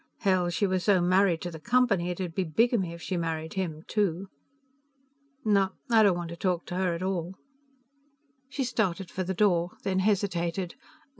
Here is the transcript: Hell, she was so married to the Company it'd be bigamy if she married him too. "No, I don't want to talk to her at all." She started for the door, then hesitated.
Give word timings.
Hell, 0.21 0.49
she 0.49 0.65
was 0.65 0.83
so 0.85 0.99
married 0.99 1.41
to 1.41 1.51
the 1.51 1.59
Company 1.59 2.09
it'd 2.09 2.33
be 2.33 2.43
bigamy 2.43 2.91
if 2.91 3.03
she 3.03 3.17
married 3.17 3.53
him 3.53 3.83
too. 3.87 4.29
"No, 5.45 5.73
I 5.91 6.01
don't 6.01 6.17
want 6.17 6.29
to 6.31 6.35
talk 6.35 6.65
to 6.67 6.75
her 6.75 6.95
at 6.95 7.03
all." 7.03 7.35
She 8.49 8.63
started 8.63 9.11
for 9.11 9.23
the 9.23 9.35
door, 9.35 9.77
then 9.83 9.99
hesitated. 9.99 10.73